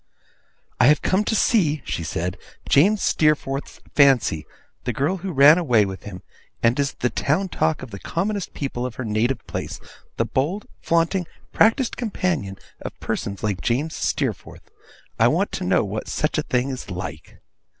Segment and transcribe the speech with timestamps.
[0.79, 2.35] 'I have come to see,' she said,
[2.67, 4.47] 'James Steerforth's fancy;
[4.83, 6.23] the girl who ran away with him,
[6.63, 9.79] and is the town talk of the commonest people of her native place;
[10.17, 14.71] the bold, flaunting, practised companion of persons like James Steerforth.
[15.19, 17.37] I want to know what such a thing is like.